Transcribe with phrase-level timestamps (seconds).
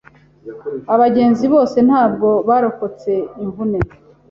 [0.93, 3.11] Abagenzi bose ntabwo barokotse
[3.43, 3.77] imvune.